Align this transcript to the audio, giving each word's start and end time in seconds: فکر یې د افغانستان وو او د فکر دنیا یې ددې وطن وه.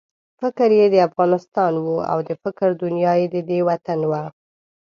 فکر 0.39 0.69
یې 0.79 0.85
د 0.93 0.97
افغانستان 1.07 1.73
وو 1.83 1.97
او 2.11 2.17
د 2.27 2.29
فکر 2.43 2.69
دنیا 2.83 3.13
یې 3.21 3.27
ددې 3.35 3.59
وطن 3.69 3.99
وه. 4.09 4.23